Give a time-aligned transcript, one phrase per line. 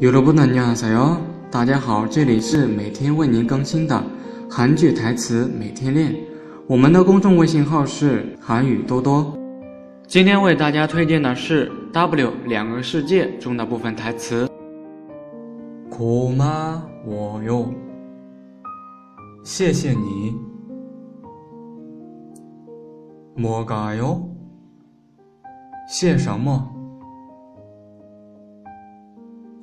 [0.00, 1.18] 여러분안녕하세요，
[1.50, 4.02] 大家好，这里是每天为您更新的
[4.48, 6.14] 韩剧台词每天练。
[6.66, 9.36] 我们的公众微信号是韩语多多。
[10.06, 14.48] 今天为大家推荐的是《W 两个世界》中的部分台词。
[15.90, 17.74] 고마워 요，
[19.44, 20.34] 谢谢你。
[23.36, 24.22] 뭐가 요？
[25.88, 26.73] 谢什么？